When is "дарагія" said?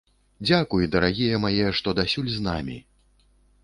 0.95-1.43